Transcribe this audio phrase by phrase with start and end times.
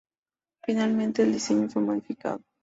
[0.63, 2.41] Finalmente, el diseño fue modificado.